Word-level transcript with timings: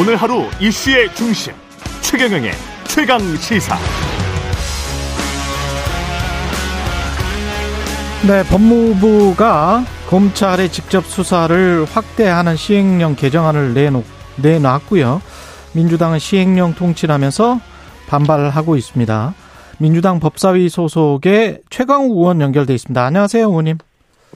오늘 0.00 0.16
하루 0.16 0.44
이슈의 0.58 1.14
중심 1.14 1.52
최경영의 2.00 2.52
최강 2.88 3.20
시사. 3.36 3.76
네, 8.26 8.42
법무부가 8.44 9.84
검찰의 10.08 10.70
직접 10.70 11.04
수사를 11.04 11.84
확대하는 11.84 12.56
시행령 12.56 13.14
개정안을 13.14 13.74
내놓, 13.74 14.02
내놨고요. 14.36 15.20
민주당은 15.74 16.18
시행령 16.18 16.74
통치하면서 16.74 17.60
반발하고 18.06 18.76
있습니다. 18.76 19.34
민주당 19.76 20.18
법사위 20.18 20.70
소속의 20.70 21.60
최강욱 21.68 22.16
의원 22.16 22.40
연결돼 22.40 22.72
있습니다. 22.72 23.04
안녕하세요, 23.04 23.46
의원님. 23.46 23.76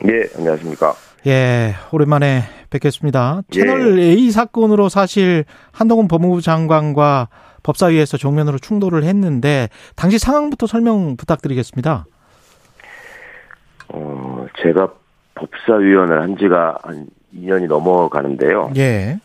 예, 0.05 0.29
안녕하십니까. 0.37 0.95
예, 1.27 1.75
오랜만에 1.91 2.54
뵙겠습니다. 2.71 3.43
채널 3.51 3.99
예. 3.99 4.03
A 4.11 4.31
사건으로 4.31 4.89
사실 4.89 5.45
한동훈 5.73 6.09
법무부 6.09 6.41
장관과 6.41 7.29
법사위에서 7.63 8.17
정면으로 8.17 8.59
충돌을 8.59 9.05
했는데 9.05 9.69
당시 9.97 10.19
상황부터 10.19 10.67
설명 10.67 11.17
부탁드리겠습니다. 11.17 12.07
어, 13.89 14.47
제가 14.63 14.93
법사위원을 15.35 16.23
한 16.23 16.37
지가 16.37 16.79
한 16.83 17.07
2년이 17.35 17.67
넘어가는데요. 17.67 18.71
예. 18.77 19.19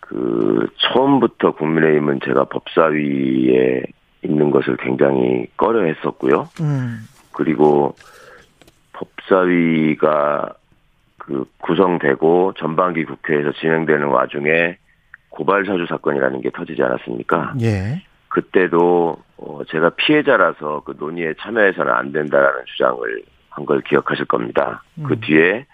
그 0.00 0.68
처음부터 0.76 1.52
국민의힘은 1.52 2.20
제가 2.24 2.44
법사위에 2.44 3.82
있는 4.22 4.50
것을 4.50 4.76
굉장히 4.76 5.46
꺼려 5.56 5.84
했었고요. 5.84 6.48
음. 6.60 7.06
그리고 7.32 7.94
법사위가 8.92 10.54
그 11.26 11.44
구성되고 11.62 12.52
전반기 12.58 13.04
국회에서 13.04 13.52
진행되는 13.52 14.08
와중에 14.08 14.76
고발 15.30 15.64
사주 15.64 15.86
사건이라는 15.88 16.42
게 16.42 16.50
터지지 16.50 16.82
않았습니까? 16.82 17.54
예. 17.62 18.02
그때도 18.28 19.16
어 19.38 19.60
제가 19.68 19.90
피해자라서 19.90 20.82
그 20.84 20.94
논의에 20.98 21.34
참여해서는 21.40 21.92
안 21.92 22.12
된다라는 22.12 22.62
주장을 22.66 23.22
한 23.50 23.64
걸 23.64 23.80
기억하실 23.82 24.26
겁니다. 24.26 24.82
그 24.96 25.00
음. 25.00 25.06
그 25.06 25.20
뒤에 25.20 25.66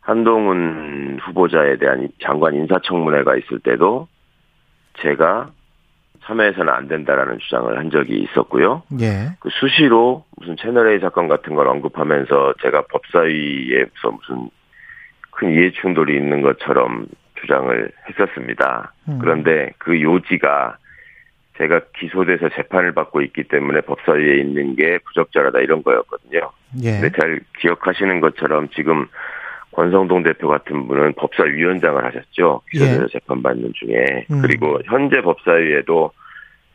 한동훈 0.00 1.18
후보자에 1.22 1.76
대한 1.76 2.08
장관 2.22 2.54
인사청문회가 2.54 3.36
있을 3.36 3.60
때도 3.60 4.08
제가 5.02 5.50
참여해서는 6.24 6.72
안 6.72 6.88
된다라는 6.88 7.38
주장을 7.38 7.76
한 7.78 7.90
적이 7.90 8.22
있었고요. 8.22 8.82
예. 9.00 9.36
그 9.38 9.50
수시로 9.50 10.24
무슨 10.36 10.56
채널A 10.56 10.98
사건 11.00 11.28
같은 11.28 11.54
걸 11.54 11.68
언급하면서 11.68 12.54
제가 12.62 12.82
법사위에서 12.90 14.10
무슨 14.10 14.50
큰 15.40 15.52
이해 15.52 15.72
충돌이 15.72 16.14
있는 16.14 16.42
것처럼 16.42 17.06
주장을 17.40 17.90
했었습니다. 18.10 18.92
음. 19.08 19.18
그런데 19.18 19.72
그 19.78 20.00
요지가 20.00 20.76
제가 21.56 21.80
기소돼서 21.96 22.50
재판을 22.50 22.92
받고 22.92 23.22
있기 23.22 23.44
때문에 23.44 23.80
법사위에 23.80 24.36
있는 24.36 24.76
게 24.76 24.98
부적절하다 24.98 25.60
이런 25.60 25.82
거였거든요. 25.82 26.50
예. 26.82 27.00
근데 27.00 27.10
잘 27.18 27.40
기억하시는 27.58 28.20
것처럼 28.20 28.68
지금 28.74 29.06
권성동 29.72 30.24
대표 30.24 30.48
같은 30.48 30.86
분은 30.86 31.14
법사위원장을 31.14 32.04
하셨죠. 32.04 32.60
기소돼서 32.70 33.04
예. 33.04 33.08
재판받는 33.12 33.72
중에. 33.74 34.26
음. 34.30 34.42
그리고 34.42 34.78
현재 34.84 35.22
법사위에도 35.22 36.12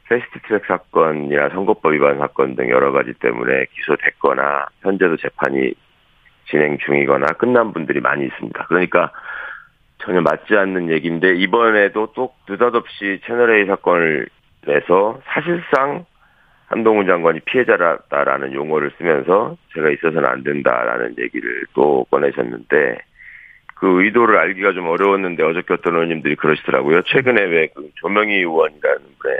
패스트트랙 0.09 0.65
사건이나 0.65 1.49
선거법 1.49 1.93
위반 1.93 2.17
사건 2.17 2.55
등 2.55 2.69
여러 2.69 2.91
가지 2.91 3.13
때문에 3.13 3.65
기소됐거나 3.75 4.67
현재도 4.81 5.17
재판이 5.17 5.73
진행 6.49 6.77
중이거나 6.77 7.27
끝난 7.33 7.73
분들이 7.73 7.99
많이 7.99 8.25
있습니다. 8.25 8.65
그러니까 8.67 9.11
전혀 9.99 10.21
맞지 10.21 10.55
않는 10.55 10.91
얘기인데 10.91 11.35
이번에도 11.35 12.11
또 12.15 12.33
느닷없이 12.47 13.21
채널A 13.25 13.65
사건을 13.65 14.27
내서 14.65 15.19
사실상 15.25 16.05
한동훈 16.67 17.05
장관이 17.05 17.41
피해자라는 17.41 18.53
용어를 18.53 18.91
쓰면서 18.97 19.55
제가 19.73 19.89
있어서는 19.91 20.25
안 20.25 20.43
된다라는 20.43 21.15
얘기를 21.19 21.63
또 21.73 22.05
꺼내셨는데 22.09 22.97
그 23.75 24.03
의도를 24.03 24.37
알기가 24.37 24.73
좀 24.73 24.87
어려웠는데 24.87 25.43
어저께 25.43 25.73
어떤 25.73 25.93
의원님들이 25.93 26.35
그러시더라고요. 26.35 27.03
최근에 27.03 27.43
왜 27.43 27.67
그 27.75 27.89
조명희 27.95 28.33
의원이라는 28.35 29.01
분의 29.19 29.37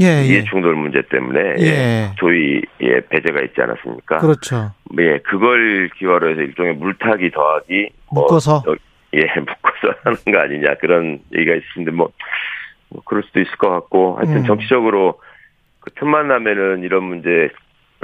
예, 0.00 0.24
이해 0.24 0.38
예. 0.38 0.44
충돌 0.44 0.74
문제 0.74 1.02
때문에 1.02 1.54
예. 1.60 2.12
조의 2.16 2.62
예, 2.82 3.00
배제가 3.08 3.40
있지 3.42 3.60
않았습니까? 3.60 4.18
그렇죠. 4.18 4.72
예, 4.98 5.18
그걸 5.18 5.90
기화로 5.96 6.30
해서 6.30 6.40
일종의 6.42 6.74
물타기 6.74 7.30
더하기 7.30 7.90
뭐 8.12 8.22
묶어서 8.24 8.62
뭐, 8.64 8.76
예, 9.14 9.20
묶어서 9.40 9.98
하는 10.02 10.18
거 10.24 10.38
아니냐 10.38 10.74
그런 10.80 11.20
얘기가 11.34 11.56
있는데 11.76 11.96
뭐, 11.96 12.10
뭐 12.88 13.02
그럴 13.04 13.22
수도 13.22 13.40
있을 13.40 13.56
것 13.56 13.70
같고 13.70 14.16
하여튼 14.16 14.38
음. 14.38 14.44
정치적으로 14.44 15.20
그 15.80 15.90
틈만 15.92 16.28
나면은 16.28 16.82
이런 16.82 17.04
문제 17.04 17.50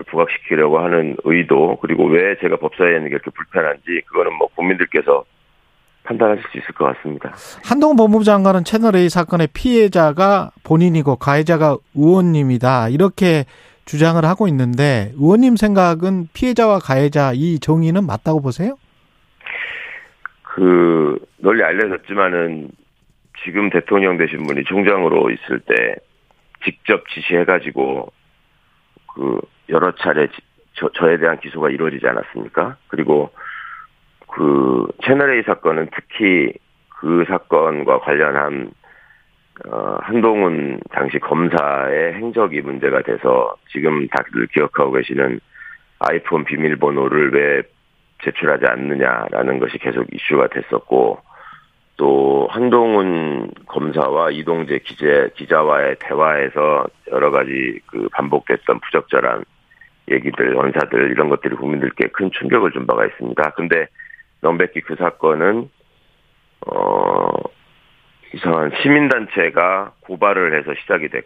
부각시키려고 0.06 0.78
하는 0.78 1.16
의도 1.24 1.76
그리고 1.80 2.06
왜 2.06 2.36
제가 2.40 2.56
법사위에 2.56 2.96
있는 2.96 3.08
게 3.10 3.14
이렇게 3.16 3.30
불편한지 3.30 4.02
그거는 4.06 4.34
뭐 4.34 4.48
국민들께서 4.54 5.24
판단하실 6.04 6.44
수 6.50 6.58
있을 6.58 6.74
것 6.74 6.84
같습니다. 6.96 7.32
한동훈 7.64 7.96
법무부 7.96 8.24
장관은 8.24 8.64
채널A 8.64 9.08
사건의 9.08 9.48
피해자가 9.52 10.50
본인이고 10.64 11.16
가해자가 11.16 11.76
의원님이다. 11.94 12.88
이렇게 12.88 13.44
주장을 13.84 14.22
하고 14.24 14.48
있는데 14.48 15.12
의원님 15.16 15.56
생각은 15.56 16.28
피해자와 16.32 16.78
가해자 16.78 17.32
이 17.34 17.58
정의는 17.58 18.06
맞다고 18.06 18.40
보세요? 18.40 18.76
그 20.42 21.18
널리 21.38 21.62
알려졌지만은 21.62 22.70
지금 23.44 23.70
대통령 23.70 24.18
되신 24.18 24.44
분이 24.44 24.64
총장으로 24.64 25.30
있을 25.30 25.60
때 25.60 25.96
직접 26.64 27.08
지시해가지고 27.08 28.12
그 29.14 29.40
여러 29.68 29.92
차례 29.96 30.28
저, 30.74 30.88
저에 30.94 31.18
대한 31.18 31.40
기소가 31.40 31.70
이루어지지 31.70 32.06
않았습니까? 32.06 32.76
그리고 32.88 33.30
그 34.32 34.86
채널A 35.04 35.42
사건은 35.42 35.88
특히 35.94 36.52
그 36.88 37.24
사건과 37.28 38.00
관련한 38.00 38.70
어, 39.68 39.98
한동훈 40.00 40.80
당시 40.90 41.18
검사의 41.18 42.14
행적이 42.14 42.62
문제가 42.62 43.02
돼서 43.02 43.54
지금 43.70 44.08
다들 44.08 44.46
기억하고 44.46 44.92
계시는 44.92 45.38
아이폰 45.98 46.44
비밀번호를 46.44 47.34
왜 47.34 47.62
제출하지 48.24 48.64
않느냐라는 48.66 49.58
것이 49.58 49.78
계속 49.78 50.06
이슈가 50.12 50.48
됐었고 50.48 51.20
또 51.98 52.48
한동훈 52.50 53.50
검사와 53.66 54.30
이동재 54.30 54.78
기자, 54.78 55.28
기자와의 55.34 55.96
대화에서 56.00 56.86
여러 57.10 57.30
가지 57.30 57.78
그 57.86 58.08
반복됐던 58.12 58.80
부적절한 58.80 59.44
얘기들, 60.10 60.54
원사들 60.54 61.10
이런 61.10 61.28
것들이 61.28 61.54
국민들께 61.54 62.08
큰 62.08 62.30
충격을 62.32 62.72
준 62.72 62.86
바가 62.86 63.04
있습니다. 63.06 63.50
근데 63.50 63.86
명백히 64.42 64.80
그 64.80 64.96
사건은 64.96 65.70
어 66.66 67.30
이상한 68.34 68.72
시민단체가 68.82 69.92
고발을 70.00 70.58
해서 70.58 70.74
시작이 70.80 71.08
됐, 71.08 71.24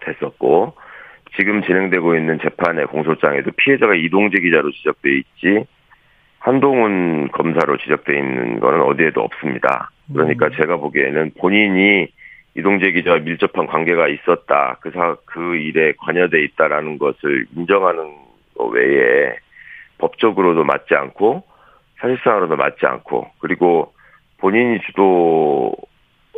됐었고 0.00 0.74
지금 1.36 1.62
진행되고 1.62 2.16
있는 2.16 2.38
재판의 2.40 2.86
공소장에도 2.86 3.50
피해자가 3.56 3.94
이동재 3.94 4.40
기자로 4.40 4.70
지적돼 4.70 5.10
있지 5.18 5.66
한동훈 6.38 7.28
검사로 7.32 7.78
지적돼 7.78 8.16
있는 8.16 8.60
거는 8.60 8.82
어디에도 8.82 9.22
없습니다. 9.22 9.90
그러니까 10.12 10.46
음. 10.46 10.50
제가 10.56 10.76
보기에는 10.76 11.32
본인이 11.40 12.06
이동재 12.56 12.92
기자와 12.92 13.20
밀접한 13.20 13.66
관계가 13.66 14.08
있었다. 14.08 14.76
그 14.80 14.90
사, 14.90 15.16
그 15.24 15.56
일에 15.56 15.94
관여돼 15.98 16.42
있다라는 16.44 16.98
것을 16.98 17.46
인정하는 17.56 18.14
것 18.54 18.66
외에 18.66 19.34
법적으로도 19.98 20.64
맞지 20.64 20.94
않고 20.94 21.42
사실상으로도 22.04 22.56
맞지 22.56 22.84
않고 22.84 23.30
그리고 23.38 23.94
본인이 24.38 24.78
주도 24.82 25.74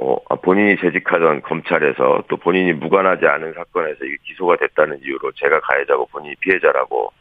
어, 0.00 0.16
아, 0.28 0.36
본인이 0.36 0.76
재직하던 0.76 1.42
검찰에서 1.42 2.22
또 2.28 2.36
본인이 2.36 2.72
무관하지 2.72 3.26
않은 3.26 3.54
사건에서 3.54 4.04
이게 4.04 4.16
기소가 4.24 4.56
됐다는 4.56 5.00
이유로 5.02 5.32
제가 5.32 5.60
가해자고 5.60 6.06
본인이 6.06 6.34
피해자라고 6.36 7.12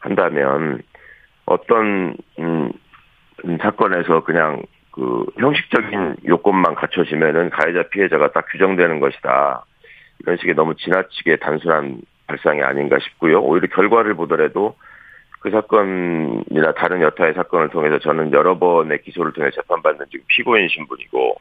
한다면 0.00 0.82
어떤 1.46 2.16
음, 2.38 2.72
음, 3.44 3.58
사건에서 3.58 4.24
그냥 4.24 4.62
그 4.90 5.24
형식적인 5.38 6.16
요건만 6.26 6.74
갖춰지면은 6.74 7.50
가해자 7.50 7.84
피해자가 7.90 8.32
딱 8.32 8.46
규정되는 8.50 9.00
것이다. 9.00 9.64
이런 10.18 10.36
식의 10.36 10.54
너무 10.54 10.74
지나치게 10.74 11.36
단순한 11.36 12.02
발상이 12.26 12.60
아닌가 12.62 12.98
싶고요. 12.98 13.40
오히려 13.40 13.68
결과를 13.68 14.14
보더라도 14.14 14.74
그 15.40 15.50
사건이나 15.50 16.72
다른 16.76 17.00
여타의 17.00 17.34
사건을 17.34 17.70
통해서 17.70 17.98
저는 17.98 18.32
여러 18.32 18.58
번의 18.58 19.02
기소를 19.02 19.32
통해 19.32 19.50
재판받는 19.54 20.06
지금 20.10 20.24
피고인 20.28 20.68
신분이고 20.68 21.36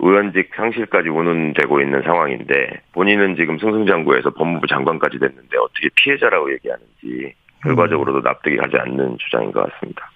의원직 0.00 0.50
상실까지 0.54 1.08
운운되고 1.08 1.80
있는 1.80 2.02
상황인데 2.02 2.82
본인은 2.92 3.36
지금 3.36 3.58
승승장구해서 3.58 4.30
법무부 4.30 4.66
장관까지 4.66 5.18
됐는데 5.18 5.56
어떻게 5.58 5.88
피해자라고 5.96 6.52
얘기하는지 6.52 7.34
결과적으로도 7.62 8.20
납득이 8.20 8.56
가지 8.58 8.76
않는 8.76 9.16
주장인 9.18 9.50
것 9.52 9.70
같습니다. 9.72 10.10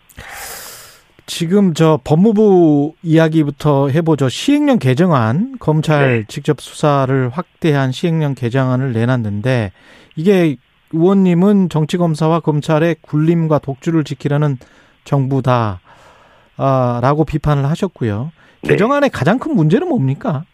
지금 1.24 1.72
저 1.72 1.98
법무부 2.04 2.94
이야기부터 3.02 3.88
해보죠. 3.88 4.28
시행령 4.28 4.78
개정안 4.78 5.56
검찰 5.58 6.18
네. 6.18 6.24
직접 6.28 6.60
수사를 6.60 7.30
확대한 7.30 7.92
시행령 7.92 8.34
개정안을 8.34 8.92
내놨는데 8.92 9.72
이게 10.16 10.56
의원님은 10.92 11.68
정치검사와 11.68 12.40
검찰의 12.40 12.96
굴림과 13.02 13.58
독주를 13.58 14.04
지키려는 14.04 14.56
정부다. 15.04 15.80
아, 16.56 17.00
라고 17.02 17.24
비판을 17.24 17.64
하셨고요. 17.66 18.32
네. 18.62 18.70
개정안의 18.70 19.10
가장 19.10 19.38
큰 19.38 19.54
문제는 19.54 19.88
뭡니까? 19.88 20.44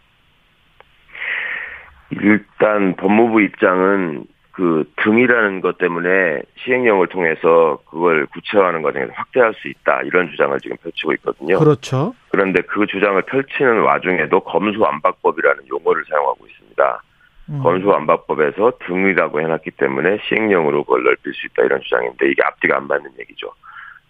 일단 2.11 2.95
법무부 2.97 3.41
입장은 3.43 4.27
그 4.53 4.89
등이라는 5.03 5.61
것 5.63 5.79
때문에 5.79 6.43
시행령을 6.59 7.09
통해서 7.09 7.81
그걸 7.91 8.27
구체화하는 8.27 8.83
과정에서 8.83 9.13
확대할 9.13 9.53
수 9.55 9.67
있다 9.67 10.03
이런 10.03 10.31
주장을 10.31 10.57
지금 10.61 10.77
펼치고 10.77 11.13
있거든요. 11.15 11.59
그렇죠. 11.59 12.15
그런데 12.29 12.61
그 12.63 12.87
주장을 12.87 13.21
펼치는 13.23 13.83
와중에도 13.83 14.41
검수완박법이라는 14.41 15.69
용어를 15.69 16.05
사용하고 16.09 16.47
있습니다. 16.47 17.03
음. 17.51 17.61
검수완박법에서 17.63 18.79
등이라고 18.87 19.41
해놨기 19.41 19.73
때문에 19.73 20.19
시행령으로 20.29 20.85
그걸 20.85 21.03
넓힐 21.05 21.33
수 21.35 21.47
있다 21.47 21.65
이런 21.65 21.81
주장인데 21.83 22.31
이게 22.31 22.43
앞뒤가 22.43 22.77
안 22.77 22.87
맞는 22.87 23.11
얘기죠. 23.21 23.53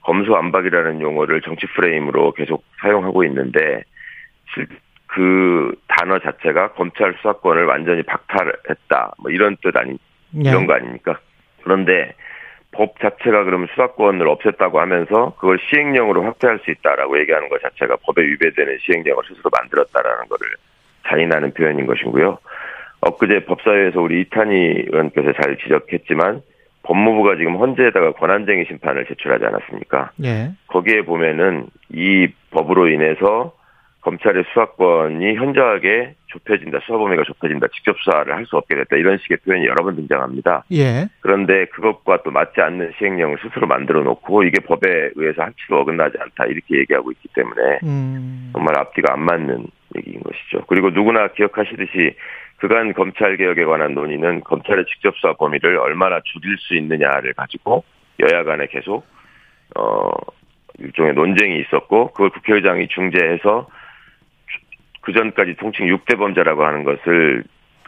검수완박이라는 0.02 1.00
용어를 1.00 1.40
정치 1.42 1.66
프레임으로 1.66 2.32
계속 2.32 2.64
사용하고 2.81 3.25
있는데 3.25 3.82
실- 4.54 4.69
그 5.06 5.75
단어 5.88 6.19
자체가 6.19 6.72
검찰 6.72 7.14
수사권을 7.14 7.64
완전히 7.66 8.02
박탈했다 8.02 9.14
뭐 9.19 9.31
이런 9.31 9.56
뜻 9.62 9.76
아니 9.76 9.92
예. 10.44 10.50
이런 10.50 10.66
거 10.66 10.75
아닙니까? 10.75 11.19
그런데 11.62 12.14
법 12.72 12.98
자체가 13.00 13.44
그러면 13.44 13.69
수사권을 13.70 14.26
없앴다고 14.26 14.75
하면서 14.75 15.34
그걸 15.37 15.58
시행령으로 15.70 16.25
확대할 16.25 16.58
수 16.64 16.70
있다라고 16.72 17.19
얘기하는 17.20 17.48
것 17.48 17.62
자체가 17.62 17.96
법에 18.02 18.22
위배되는 18.22 18.78
시행령을 18.80 19.22
스스로 19.28 19.48
만들었다라는 19.56 20.28
거를 20.28 20.48
잔인하는 21.06 21.54
표현인 21.54 21.87
것이고요. 21.87 22.38
엊그제 23.04 23.44
법사위에서 23.44 24.00
우리 24.00 24.22
이탄희 24.22 24.86
의원께서 24.90 25.32
잘 25.40 25.56
지적했지만 25.58 26.42
법무부가 26.84 27.36
지금 27.36 27.56
헌재에다가 27.56 28.12
권한쟁의 28.12 28.66
심판을 28.66 29.06
제출하지 29.06 29.44
않았습니까? 29.44 30.10
예. 30.24 30.52
거기에 30.68 31.02
보면은 31.02 31.66
이 31.90 32.28
법으로 32.50 32.88
인해서 32.88 33.52
검찰의 34.02 34.44
수사권이 34.48 35.34
현저하게 35.36 36.14
좁혀진다, 36.26 36.80
수사 36.80 36.98
범위가 36.98 37.22
좁혀진다, 37.24 37.68
직접 37.68 37.96
수사를 38.00 38.34
할 38.34 38.44
수 38.44 38.56
없게 38.56 38.74
됐다 38.76 38.96
이런 38.96 39.16
식의 39.16 39.38
표현이 39.38 39.64
여러 39.64 39.82
번 39.82 39.96
등장합니다. 39.96 40.64
예. 40.72 41.08
그런데 41.20 41.64
그것과 41.66 42.18
또 42.22 42.30
맞지 42.30 42.60
않는 42.60 42.92
시행령을 42.98 43.38
스스로 43.42 43.66
만들어 43.66 44.02
놓고 44.02 44.42
이게 44.42 44.60
법에 44.60 45.10
의해서 45.14 45.42
한치도 45.42 45.80
어긋나지 45.80 46.18
않다 46.20 46.44
이렇게 46.46 46.80
얘기하고 46.80 47.12
있기 47.12 47.28
때문에 47.34 47.78
음. 47.84 48.50
정말 48.52 48.78
앞뒤가 48.78 49.14
안 49.14 49.20
맞는 49.20 49.66
얘기인 49.96 50.20
것이죠. 50.22 50.66
그리고 50.66 50.90
누구나 50.90 51.28
기억하시듯이 51.28 52.14
그간 52.64 52.94
검찰 52.94 53.37
개혁에 53.37 53.66
관한 53.66 53.93
논의는 53.93 54.40
검찰의 54.40 54.87
직접 54.87 55.14
수사 55.16 55.34
범위를 55.34 55.76
얼마나 55.76 56.19
줄일 56.25 56.56
수 56.56 56.75
있느냐를 56.75 57.34
가지고 57.34 57.84
여야 58.20 58.43
간에 58.43 58.66
계속 58.69 59.05
어 59.76 60.11
일종의 60.78 61.12
논쟁이 61.12 61.61
있었고 61.61 62.12
그걸 62.12 62.31
국회의장이 62.31 62.88
중재해서 62.88 63.69
그 65.02 65.12
전까지 65.12 65.56
통칭 65.56 65.88
6대 65.88 66.16
범죄라고 66.16 66.64
하는 66.64 66.84
것을 66.84 67.44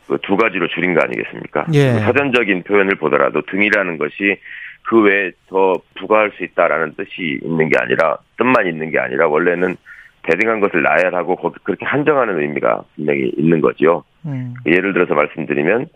그두 0.07 0.37
가지로 0.37 0.69
줄인 0.69 0.93
거 0.93 1.01
아니겠습니까? 1.05 1.69
예. 1.73 1.93
그 1.93 2.01
사전적인 2.01 2.65
표현을 2.65 2.97
보더라도 2.97 3.41
등이라는 3.51 3.97
것이 3.97 4.37
그 4.83 5.01
외에 5.01 5.31
더 5.49 5.73
부과할 5.99 6.33
수 6.33 6.45
있다라는 6.45 6.97
뜻이 6.97 7.41
있는 7.43 7.71
게 7.71 7.79
아니라 7.81 8.19
뜻만 8.37 8.67
있는 8.67 8.91
게 8.91 8.99
아니라 8.99 9.27
원래는 9.27 9.77
대등한 10.25 10.61
것을 10.61 10.83
나열하고 10.83 11.37
그렇게 11.63 11.87
한정하는 11.87 12.39
의미가 12.43 12.83
분명히 12.95 13.33
있는 13.39 13.63
거죠. 13.63 14.05
음. 14.27 14.55
예를 14.67 14.93
들어서 14.93 15.15
말씀드리면 15.15 15.87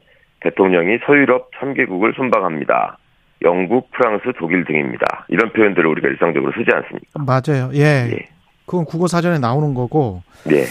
대통령이 0.41 0.99
서유럽 1.07 1.51
3개국을 1.61 2.15
순방합니다. 2.17 2.99
영국, 3.43 3.91
프랑스, 3.93 4.25
독일 4.39 4.65
등입니다. 4.65 5.27
이런 5.29 5.53
표현들을 5.53 5.87
우리가 5.87 6.09
일상적으로 6.09 6.53
쓰지 6.53 6.71
않습니까? 6.73 7.25
맞아요. 7.25 7.71
예. 7.75 8.11
예. 8.13 8.29
그건 8.67 8.85
국어 8.85 9.07
사전에 9.07 9.39
나오는 9.39 9.75
거고 9.75 10.23
네. 10.45 10.65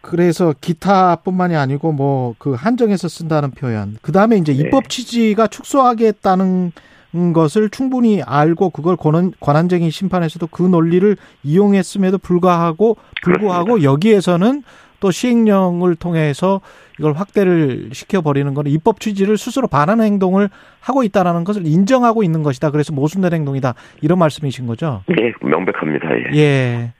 그래서 0.00 0.52
기타뿐만이 0.60 1.54
아니고 1.54 1.92
뭐 1.92 2.34
그 2.38 2.54
한정해서 2.54 3.08
쓴다는 3.08 3.52
표현. 3.52 3.96
그다음에 4.02 4.36
이제 4.36 4.52
네. 4.52 4.58
입법 4.60 4.88
취지가 4.88 5.46
축소하겠다는 5.46 6.72
것을 7.34 7.68
충분히 7.68 8.22
알고 8.22 8.70
그걸 8.70 8.96
권한, 8.96 9.32
권한쟁의 9.38 9.90
심판에서도 9.90 10.46
그 10.48 10.62
논리를 10.62 11.16
이용했음에도 11.44 12.18
불구하고 12.18 12.96
불구하고 13.22 13.82
여기에서는 13.82 14.62
또 15.02 15.10
시행령을 15.10 15.96
통해서 15.96 16.60
이걸 17.00 17.12
확대를 17.14 17.88
시켜버리는 17.92 18.54
거는 18.54 18.70
입법 18.70 19.00
취지를 19.00 19.36
스스로 19.36 19.66
반하는 19.66 20.04
행동을 20.04 20.48
하고 20.80 21.02
있다라는 21.02 21.42
것을 21.42 21.66
인정하고 21.66 22.22
있는 22.22 22.44
것이다. 22.44 22.70
그래서 22.70 22.92
모순된 22.92 23.32
행동이다. 23.32 23.74
이런 24.00 24.20
말씀이신 24.20 24.68
거죠. 24.68 25.02
예, 25.10 25.32
명백합니다. 25.44 26.08
예. 26.34 26.38
예. 26.38 26.92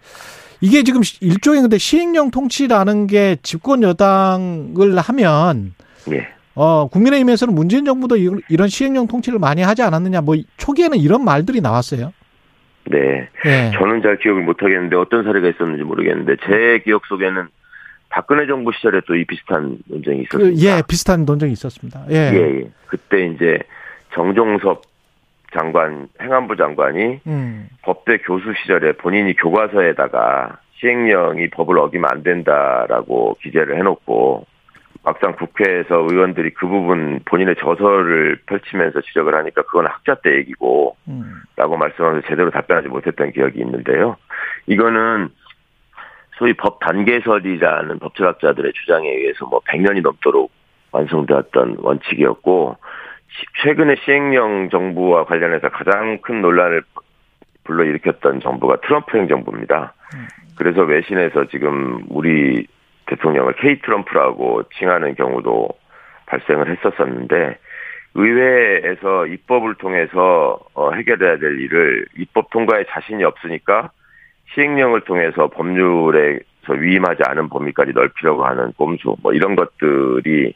이게 0.61 0.83
지금 0.83 1.01
일종의 1.21 1.61
근데 1.63 1.79
시행령 1.79 2.33
통치라는 2.33 3.07
게 3.07 3.37
집권 3.45 3.85
여당을 3.85 4.99
하면 4.99 5.75
예. 6.11 6.27
어 6.57 6.89
국민의힘에서는 6.89 7.55
문재인 7.55 7.85
정부도 7.85 8.17
이- 8.17 8.41
이런 8.49 8.67
시행령 8.69 9.07
통치를 9.07 9.39
많이 9.39 9.63
하지 9.63 9.83
않았느냐 9.83 10.23
뭐 10.23 10.35
초기에는 10.57 10.99
이런 10.99 11.25
말들이 11.25 11.61
나왔어요. 11.61 12.13
네. 12.91 13.29
예. 13.47 13.71
저는 13.79 14.03
잘 14.03 14.19
기억을 14.19 14.43
못 14.43 14.61
하겠는데 14.61 14.97
어떤 14.97 15.23
사례가 15.23 15.49
있었는지 15.49 15.85
모르겠는데 15.85 16.35
제 16.47 16.83
기억 16.85 17.07
속에는 17.07 17.47
박근혜 18.13 18.47
정부 18.47 18.73
시절에 18.73 19.01
또 19.07 19.15
이 19.15 19.25
비슷한 19.25 19.79
논쟁이 19.87 20.25
그, 20.27 20.37
있었습니다. 20.37 20.79
예, 20.79 20.83
비슷한 20.87 21.25
논쟁이 21.25 21.53
있었습니다. 21.53 22.05
예. 22.11 22.15
예, 22.15 22.61
예. 22.61 22.71
그때 22.87 23.27
이제 23.27 23.59
정종섭 24.15 24.83
장관, 25.53 26.09
행안부 26.21 26.57
장관이 26.57 27.21
음. 27.27 27.69
법대 27.83 28.19
교수 28.19 28.53
시절에 28.63 28.93
본인이 28.93 29.35
교과서에다가 29.35 30.59
시행령이 30.77 31.51
법을 31.51 31.79
어기면 31.79 32.11
안 32.11 32.23
된다라고 32.23 33.37
기재를 33.43 33.79
해놓고 33.79 34.47
막상 35.05 35.35
국회에서 35.35 36.07
의원들이 36.11 36.55
그 36.55 36.67
부분 36.67 37.21
본인의 37.25 37.57
저서를 37.61 38.41
펼치면서 38.47 39.01
지적을 39.01 39.35
하니까 39.35 39.63
그건 39.63 39.87
학자 39.87 40.15
때 40.17 40.37
얘기고 40.37 40.97
음. 41.09 41.43
라고 41.57 41.77
말씀하면서 41.77 42.29
제대로 42.29 42.51
답변하지 42.51 42.89
못했던 42.89 43.33
기억이 43.33 43.59
있는데요. 43.61 44.17
이거는 44.67 45.29
소위 46.39 46.53
법 46.55 46.81
단계설이라는 46.81 47.99
법철학자들의 47.99 48.73
주장에 48.73 49.09
의해서 49.09 49.47
뭐 49.47 49.61
100년이 49.61 50.03
넘도록 50.03 50.51
완성되었던 50.93 51.77
원칙이었고 51.79 52.77
시- 53.29 53.47
최근에 53.63 53.97
시행령 54.05 54.69
정부와 54.71 55.25
관련해서 55.25 55.69
가장 55.71 56.19
큰 56.21 56.41
논란을 56.43 56.83
불러일으켰던 57.65 58.41
정부가 58.41 58.77
트럼프 58.81 59.17
행정부입니다. 59.17 59.95
그래서 60.57 60.83
외신에서 60.83 61.47
지금 61.47 62.03
우리 62.09 62.67
대통령을 63.07 63.55
K 63.55 63.81
트럼프라고 63.81 64.65
칭하는 64.79 65.15
경우도 65.15 65.69
발생을 66.27 66.69
했었었는데 66.71 67.59
의회에서 68.15 69.27
입법을 69.27 69.77
통해서 69.77 70.59
어, 70.75 70.93
해결해야 70.93 71.39
될 71.39 71.61
일을 71.61 72.07
입법 72.19 72.51
통과에 72.51 72.85
자신이 72.91 73.25
없으니까 73.25 73.91
시행령을 74.55 75.03
통해서 75.03 75.49
법률에서 75.49 76.73
위임하지 76.79 77.23
않은 77.27 77.49
범위까지 77.49 77.93
넓히려고 77.93 78.45
하는 78.45 78.73
꼼수 78.77 79.17
뭐 79.23 79.33
이런 79.33 79.57
것들이 79.57 80.55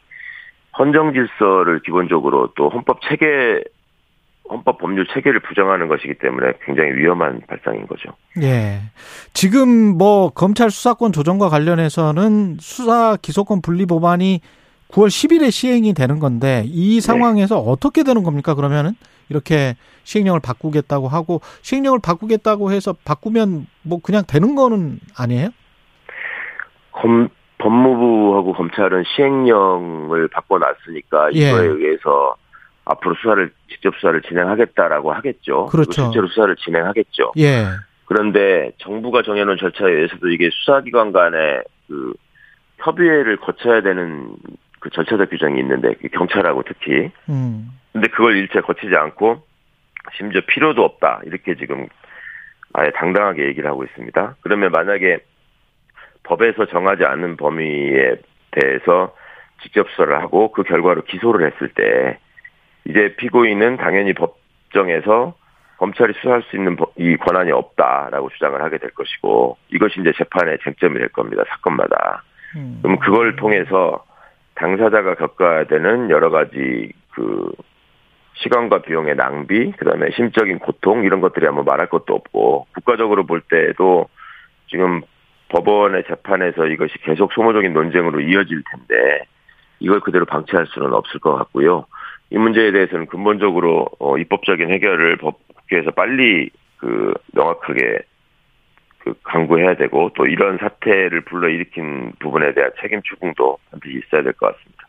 헌정 0.78 1.12
질서를 1.12 1.80
기본적으로 1.80 2.52
또 2.56 2.68
헌법 2.68 3.00
체계 3.02 3.62
헌법 4.48 4.78
법률 4.78 5.06
체계를 5.12 5.40
부정하는 5.40 5.88
것이기 5.88 6.14
때문에 6.14 6.52
굉장히 6.64 6.92
위험한 6.92 7.40
발상인 7.48 7.86
거죠. 7.86 8.10
예. 8.42 8.80
지금 9.32 9.68
뭐 9.98 10.30
검찰 10.30 10.70
수사권 10.70 11.12
조정과 11.12 11.48
관련해서는 11.48 12.58
수사 12.60 13.16
기소권 13.20 13.60
분리 13.60 13.86
법안이 13.86 14.40
9월 14.88 15.08
10일에 15.08 15.50
시행이 15.50 15.94
되는 15.94 16.20
건데 16.20 16.62
이 16.66 17.00
상황에서 17.00 17.58
어떻게 17.58 18.04
되는 18.04 18.22
겁니까? 18.22 18.54
그러면은 18.54 18.92
이렇게 19.28 19.74
시행령을 20.04 20.40
바꾸겠다고 20.40 21.08
하고 21.08 21.40
시행령을 21.62 21.98
바꾸겠다고 22.02 22.70
해서 22.72 22.94
바꾸면 23.04 23.66
뭐 23.82 24.00
그냥 24.02 24.22
되는 24.26 24.54
거는 24.54 25.00
아니에요? 25.16 25.50
검, 26.92 27.28
법무부하고 27.58 28.52
검찰은 28.54 29.04
시행령을 29.14 30.28
바꿔놨으니까 30.28 31.30
예. 31.34 31.50
이거에 31.50 31.66
의해서 31.66 32.36
앞으로 32.84 33.14
수사를 33.16 33.52
직접 33.68 33.94
수사를 33.96 34.20
진행하겠다라고 34.22 35.12
하겠죠. 35.12 35.66
그렇죠. 35.66 36.04
실제로 36.04 36.28
수사를 36.28 36.54
진행하겠죠. 36.56 37.32
예. 37.38 37.66
그런데 38.04 38.70
정부가 38.78 39.22
정해놓은 39.22 39.56
절차에 39.58 39.90
의해서도 39.90 40.28
이게 40.28 40.48
수사기관 40.52 41.12
간의 41.12 41.62
그 41.88 42.14
협의회를 42.78 43.38
거쳐야 43.38 43.82
되는 43.82 44.28
그 44.86 44.90
절차적 44.90 45.30
규정이 45.30 45.58
있는데 45.60 45.94
그 46.00 46.08
경찰하고 46.08 46.62
특히 46.62 47.10
음. 47.28 47.70
근데 47.92 48.06
그걸 48.08 48.36
일체 48.36 48.60
거치지 48.60 48.94
않고 48.94 49.42
심지어 50.16 50.40
필요도 50.46 50.84
없다 50.84 51.22
이렇게 51.24 51.56
지금 51.56 51.88
아예 52.72 52.90
당당하게 52.92 53.46
얘기를 53.46 53.68
하고 53.68 53.82
있습니다. 53.82 54.36
그러면 54.42 54.70
만약에 54.70 55.18
법에서 56.22 56.66
정하지 56.66 57.04
않은 57.04 57.36
범위에 57.36 58.16
대해서 58.52 59.14
직접 59.62 59.88
수사를 59.90 60.14
하고 60.20 60.52
그 60.52 60.62
결과로 60.62 61.02
기소를 61.02 61.50
했을 61.50 61.68
때 61.70 62.18
이제 62.84 63.16
피고인은 63.16 63.78
당연히 63.78 64.12
법정에서 64.12 65.34
검찰이 65.78 66.12
수사할 66.20 66.42
수 66.44 66.56
있는 66.56 66.76
이 66.96 67.16
권한이 67.16 67.50
없다라고 67.50 68.30
주장을 68.30 68.62
하게 68.62 68.78
될 68.78 68.90
것이고 68.90 69.56
이것이 69.70 70.00
이제 70.00 70.12
재판의 70.16 70.58
쟁점이 70.62 70.98
될 70.98 71.08
겁니다 71.08 71.42
사건마다. 71.48 72.22
음. 72.54 72.78
그럼 72.82 72.98
그걸 72.98 73.34
통해서 73.34 74.04
당사자가 74.56 75.14
겪어야 75.14 75.64
되는 75.64 76.10
여러 76.10 76.30
가지 76.30 76.92
그 77.12 77.52
시간과 78.34 78.82
비용의 78.82 79.16
낭비, 79.16 79.72
그다음에 79.72 80.10
심적인 80.14 80.58
고통 80.58 81.04
이런 81.04 81.20
것들이 81.20 81.46
아마 81.46 81.62
말할 81.62 81.88
것도 81.88 82.14
없고 82.14 82.66
국가적으로 82.74 83.24
볼 83.24 83.40
때도 83.40 84.08
지금 84.68 85.02
법원의 85.48 86.04
재판에서 86.08 86.66
이것이 86.66 86.94
계속 87.02 87.32
소모적인 87.32 87.72
논쟁으로 87.72 88.20
이어질 88.20 88.62
텐데 88.70 89.24
이걸 89.78 90.00
그대로 90.00 90.24
방치할 90.24 90.66
수는 90.66 90.92
없을 90.92 91.20
것 91.20 91.34
같고요. 91.34 91.86
이 92.30 92.38
문제에 92.38 92.72
대해서는 92.72 93.06
근본적으로 93.06 93.86
어, 93.98 94.18
입법적인 94.18 94.70
해결을 94.70 95.16
법 95.18 95.38
국회에서 95.54 95.92
빨리 95.92 96.50
그 96.78 97.14
명확하게 97.32 97.80
그 97.80 98.04
강구해야 99.22 99.76
되고 99.76 100.10
또 100.14 100.26
이런 100.26 100.58
사태를 100.58 101.22
불러일으킨 101.22 102.12
부분에 102.18 102.54
대한 102.54 102.70
책임 102.80 103.00
추궁도 103.02 103.58
반드시 103.70 104.00
있어야 104.06 104.22
될 104.22 104.32
것 104.32 104.54
같습니다. 104.56 104.86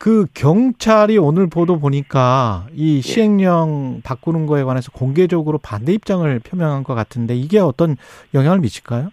그 0.00 0.26
경찰이 0.34 1.16
오늘 1.18 1.48
보도 1.48 1.78
보니까 1.78 2.66
이 2.72 2.96
예. 2.98 3.00
시행령 3.00 4.00
바꾸는 4.04 4.46
거에 4.46 4.62
관해서 4.64 4.90
공개적으로 4.92 5.58
반대 5.58 5.92
입장을 5.92 6.40
표명한 6.40 6.82
것 6.82 6.94
같은데 6.94 7.34
이게 7.34 7.58
어떤 7.58 7.96
영향을 8.34 8.58
미칠까요? 8.58 9.10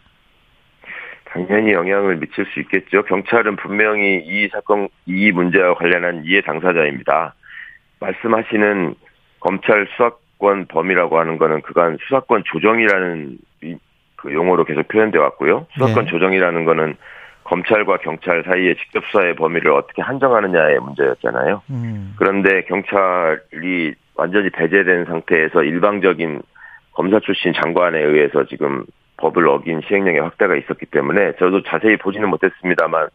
당연히 1.25 1.71
영향을 1.71 2.17
미칠 2.17 2.45
수 2.47 2.59
있겠죠. 2.59 3.03
경찰은 3.03 3.55
분명히 3.55 4.21
이 4.25 4.49
사건, 4.51 4.89
이 5.05 5.31
문제와 5.31 5.75
관련한 5.75 6.23
이해 6.25 6.41
당사자입니다. 6.41 7.35
말씀하시는 8.01 8.95
검찰 9.39 9.87
수사권 9.91 10.65
범위라고 10.67 11.19
하는 11.19 11.37
거는 11.37 11.61
그간 11.61 11.97
수사권 12.01 12.43
조정이라는 12.47 13.37
그 14.21 14.33
용어로 14.33 14.63
계속 14.65 14.87
표현돼 14.87 15.17
왔고요. 15.17 15.67
수사권 15.73 16.05
네. 16.05 16.11
조정이라는 16.11 16.65
거는 16.65 16.95
검찰과 17.43 17.97
경찰 17.97 18.43
사이의 18.43 18.75
직접 18.75 19.03
수사의 19.05 19.35
범위를 19.35 19.71
어떻게 19.71 20.01
한정하느냐의 20.01 20.79
문제였잖아요. 20.79 21.63
음. 21.71 22.13
그런데 22.17 22.61
경찰이 22.63 23.95
완전히 24.15 24.49
배제된 24.51 25.05
상태에서 25.05 25.63
일방적인 25.63 26.41
검사 26.93 27.19
출신 27.19 27.53
장관에 27.53 27.99
의해서 27.99 28.45
지금 28.45 28.85
법을 29.17 29.47
어긴 29.47 29.81
시행령의 29.87 30.21
확대가 30.21 30.55
있었기 30.55 30.85
때문에 30.87 31.33
저도 31.37 31.63
자세히 31.63 31.97
보지는 31.97 32.29
못했습니다만 32.29 33.09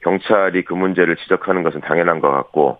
경찰이 0.00 0.62
그 0.62 0.74
문제를 0.74 1.16
지적하는 1.16 1.62
것은 1.62 1.80
당연한 1.80 2.20
것 2.20 2.30
같고 2.30 2.78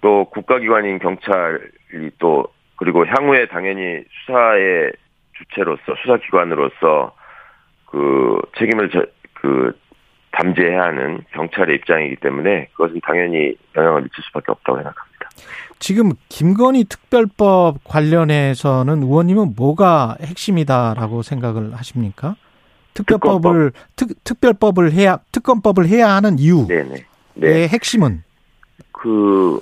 또 0.00 0.26
국가기관인 0.26 0.98
경찰이 0.98 2.10
또 2.18 2.46
그리고 2.76 3.06
향후에 3.06 3.46
당연히 3.46 4.02
수사의 4.24 4.92
주체로서 5.40 5.82
수사기관으로서 6.02 7.14
그 7.86 8.40
책임을 8.58 8.90
저, 8.90 9.04
그 9.34 9.72
담제해야 10.32 10.82
하는 10.82 11.24
경찰의 11.32 11.76
입장이기 11.76 12.16
때문에 12.16 12.68
그것은 12.72 13.00
당연히 13.02 13.54
영향을 13.76 14.02
미칠 14.02 14.22
수밖에 14.24 14.52
없다고 14.52 14.78
생각합니다. 14.78 15.28
지금 15.78 16.12
김건희 16.28 16.84
특별법 16.84 17.82
관련해서는 17.84 19.02
의원님은 19.02 19.54
뭐가 19.56 20.16
핵심이다라고 20.20 21.22
생각을 21.22 21.74
하십니까? 21.74 22.36
특별법을 22.94 23.72
특, 23.96 24.24
특별법을 24.24 24.92
해야 24.92 25.18
특검법을 25.32 25.88
해야 25.88 26.10
하는 26.10 26.38
이유의 26.38 26.66
네네. 26.66 26.94
네. 27.34 27.68
핵심은 27.68 28.22
그 28.92 29.60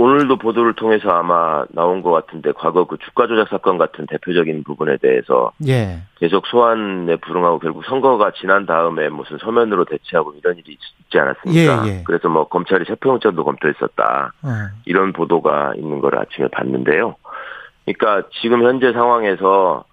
오늘도 0.00 0.38
보도를 0.38 0.72
통해서 0.72 1.10
아마 1.10 1.66
나온 1.68 2.00
것 2.00 2.10
같은데 2.10 2.52
과거 2.52 2.84
그 2.84 2.96
주가 3.04 3.26
조작 3.26 3.48
사건 3.48 3.76
같은 3.76 4.06
대표적인 4.06 4.64
부분에 4.64 4.96
대해서 4.96 5.52
예. 5.68 5.98
계속 6.18 6.46
소환에 6.46 7.16
불응하고 7.16 7.58
결국 7.58 7.84
선거가 7.84 8.32
지난 8.40 8.64
다음에 8.64 9.10
무슨 9.10 9.36
서면으로 9.36 9.84
대체하고 9.84 10.32
이런 10.32 10.56
일이 10.56 10.72
있지 10.72 11.18
않았습니까? 11.18 11.86
예, 11.86 11.90
예. 11.90 12.02
그래서 12.06 12.30
뭐 12.30 12.48
검찰이 12.48 12.86
체포영장도 12.86 13.44
검토했었다 13.44 14.32
어. 14.42 14.48
이런 14.86 15.12
보도가 15.12 15.74
있는 15.76 16.00
걸 16.00 16.18
아침에 16.18 16.48
봤는데요. 16.48 17.16
그러니까 17.84 18.26
지금 18.40 18.62
현재 18.62 18.94
상황에서 18.94 19.84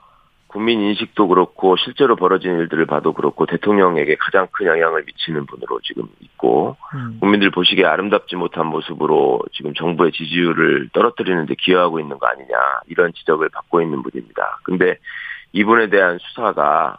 국민 0.58 0.82
인식도 0.82 1.28
그렇고 1.28 1.76
실제로 1.78 2.16
벌어진 2.16 2.58
일들을 2.58 2.88
봐도 2.88 3.14
그렇고 3.14 3.46
대통령에게 3.46 4.16
가장 4.20 4.48
큰 4.52 4.66
영향을 4.66 5.04
미치는 5.06 5.46
분으로 5.46 5.80
지금 5.84 6.08
있고 6.20 6.76
음. 6.96 7.18
국민들 7.20 7.52
보시기에 7.52 7.86
아름답지 7.86 8.36
못한 8.36 8.66
모습으로 8.66 9.42
지금 9.54 9.76
정부의 9.76 10.14
지지율을 10.14 10.90
떨어뜨리는데 10.94 11.54
기여하고 11.60 12.00
있는 12.00 12.18
거 12.18 12.26
아니냐 12.26 12.48
이런 12.88 13.14
지적을 13.14 13.50
받고 13.50 13.84
있는 13.84 14.02
분입니다. 14.02 14.58
근데 14.64 14.98
이분에 15.52 15.90
대한 15.90 16.18
수사가 16.20 16.98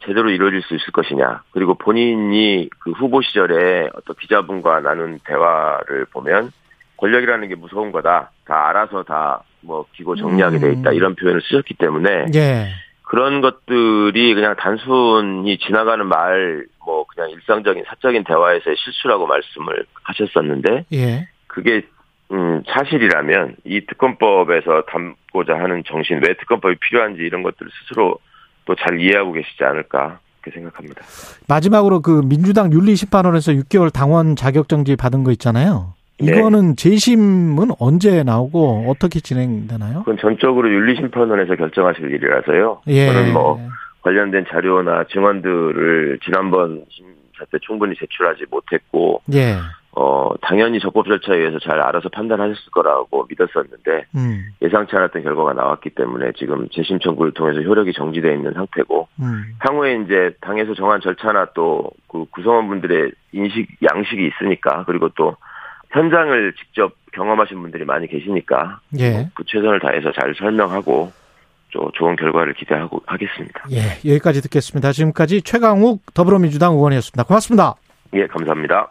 제대로 0.00 0.28
이루어질 0.28 0.60
수 0.60 0.74
있을 0.74 0.92
것이냐 0.92 1.44
그리고 1.52 1.76
본인이 1.76 2.68
그 2.78 2.90
후보 2.90 3.22
시절에 3.22 3.88
어떤 3.94 4.16
기자분과 4.16 4.80
나눈 4.80 5.18
대화를 5.24 6.04
보면 6.12 6.52
권력이라는 6.98 7.48
게 7.48 7.54
무서운 7.54 7.90
거다 7.90 8.32
다 8.44 8.68
알아서 8.68 9.02
다 9.02 9.40
뭐 9.60 9.84
기고 9.92 10.16
정리하게 10.16 10.58
돼 10.58 10.72
있다 10.72 10.90
음. 10.90 10.94
이런 10.94 11.14
표현을 11.14 11.40
쓰셨기 11.42 11.74
때문에 11.74 12.26
예. 12.34 12.68
그런 13.08 13.40
것들이 13.40 14.34
그냥 14.34 14.54
단순히 14.58 15.56
지나가는 15.56 16.06
말, 16.06 16.66
뭐 16.84 17.06
그냥 17.06 17.30
일상적인 17.30 17.84
사적인 17.86 18.24
대화에서의 18.24 18.76
실수라고 18.76 19.26
말씀을 19.26 19.86
하셨었는데, 20.02 20.84
예. 20.92 21.28
그게 21.46 21.86
음, 22.30 22.62
사실이라면 22.68 23.56
이 23.64 23.80
특검법에서 23.86 24.82
담고자 24.82 25.54
하는 25.54 25.82
정신, 25.86 26.20
왜 26.22 26.34
특검법이 26.34 26.76
필요한지 26.80 27.22
이런 27.22 27.42
것들을 27.42 27.70
스스로 27.80 28.18
또 28.66 28.74
잘 28.74 29.00
이해하고 29.00 29.32
계시지 29.32 29.64
않을까 29.64 30.20
그렇게 30.42 30.60
생각합니다. 30.60 31.02
마지막으로 31.48 32.02
그 32.02 32.20
민주당 32.26 32.70
윤리심판원에서 32.70 33.52
6개월 33.52 33.90
당원 33.90 34.36
자격정지 34.36 34.96
받은 34.96 35.24
거 35.24 35.30
있잖아요. 35.32 35.94
네. 36.20 36.36
이거는 36.38 36.76
재심은 36.76 37.68
언제 37.78 38.22
나오고 38.22 38.86
어떻게 38.88 39.20
진행되나요? 39.20 40.00
그건 40.00 40.18
전적으로 40.18 40.70
윤리심판원에서 40.70 41.56
결정하실 41.56 42.10
일이라서요. 42.10 42.82
예. 42.88 43.06
저는 43.06 43.32
뭐 43.32 43.60
관련된 44.02 44.46
자료나 44.48 45.04
증언들을 45.12 46.18
지난번 46.24 46.84
심사 46.90 47.44
때 47.50 47.58
충분히 47.62 47.94
제출하지 47.96 48.46
못했고, 48.50 49.22
예. 49.34 49.56
어 49.92 50.30
당연히 50.42 50.78
적법 50.78 51.06
절차에 51.06 51.38
의해서 51.38 51.58
잘 51.58 51.80
알아서 51.80 52.08
판단하셨을 52.10 52.70
거라고 52.70 53.26
믿었었는데 53.28 54.04
음. 54.14 54.44
예상치 54.62 54.94
않았던 54.94 55.24
결과가 55.24 55.54
나왔기 55.54 55.90
때문에 55.90 56.32
지금 56.36 56.68
재심 56.70 57.00
청구를 57.00 57.32
통해서 57.32 57.60
효력이 57.62 57.94
정지되어 57.94 58.32
있는 58.32 58.52
상태고 58.52 59.08
음. 59.20 59.56
향후에 59.58 60.02
이제 60.04 60.36
당에서 60.40 60.74
정한 60.74 61.00
절차나 61.00 61.46
또 61.54 61.90
그 62.08 62.24
구성원분들의 62.30 63.12
인식 63.32 63.68
양식이 63.82 64.26
있으니까 64.26 64.84
그리고 64.86 65.08
또 65.10 65.36
현장을 65.90 66.52
직접 66.54 66.92
경험하신 67.12 67.60
분들이 67.60 67.84
많이 67.84 68.06
계시니까 68.06 68.80
예. 68.98 69.28
그 69.34 69.44
최선을 69.46 69.80
다해서 69.80 70.12
잘 70.12 70.34
설명하고 70.34 71.12
또 71.72 71.90
좋은 71.94 72.16
결과를 72.16 72.54
기대하고 72.54 73.02
하겠습니다. 73.06 73.64
예, 73.72 74.10
여기까지 74.10 74.40
듣겠습니다. 74.42 74.92
지금까지 74.92 75.42
최강욱 75.42 76.02
더불어민주당 76.14 76.72
의원이었습니다. 76.72 77.24
고맙습니다. 77.24 77.74
예, 78.14 78.26
감사합니다. 78.26 78.86